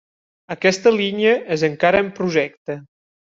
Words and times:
Aquesta 0.53 0.93
línia 0.95 1.33
és 1.57 1.67
encara 1.69 2.01
en 2.07 2.11
projecte. 2.21 2.79